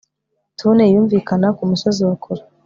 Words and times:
Tune 0.57 0.85
yumvikana 0.93 1.47
kumusozi 1.57 2.01
wa 2.07 2.15
kure 2.23 2.43